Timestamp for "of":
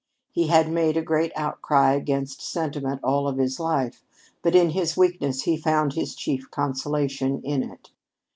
3.27-3.37